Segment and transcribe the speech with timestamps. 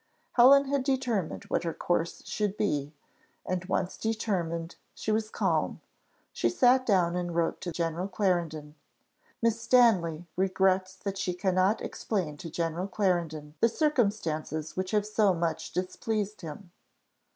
[0.31, 2.91] Helen had determined what her course should be,
[3.45, 5.79] and, once determined, she was calm.
[6.33, 8.73] She sat down and wrote to General Clarendon.
[9.43, 15.35] "MISS STANLEY regrets that she cannot explain to General Clarendon the circumstances which have so
[15.35, 16.71] much displeased him.